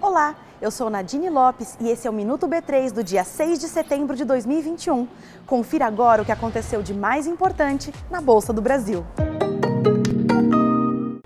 [0.00, 3.68] Olá, eu sou Nadine Lopes e esse é o Minuto B3 do dia 6 de
[3.68, 5.06] setembro de 2021.
[5.46, 9.04] Confira agora o que aconteceu de mais importante na Bolsa do Brasil.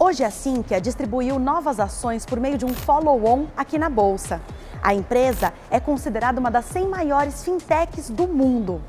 [0.00, 4.42] Hoje a Sinqia distribuiu novas ações por meio de um follow-on aqui na Bolsa.
[4.82, 8.82] A empresa é considerada uma das 100 maiores fintechs do mundo.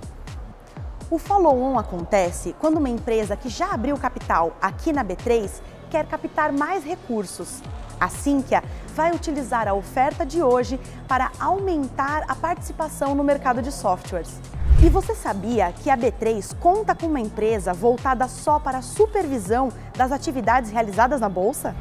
[1.11, 5.52] O follow-on acontece quando uma empresa que já abriu capital aqui na B3
[5.91, 7.61] quer captar mais recursos.
[8.00, 8.64] A Sinqia
[8.95, 14.39] vai utilizar a oferta de hoje para aumentar a participação no mercado de softwares.
[14.83, 19.69] E você sabia que a B3 conta com uma empresa voltada só para a supervisão
[19.96, 21.75] das atividades realizadas na bolsa?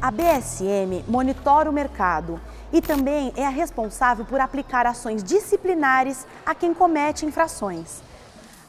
[0.00, 2.38] A BSM monitora o mercado
[2.70, 8.02] e também é a responsável por aplicar ações disciplinares a quem comete infrações.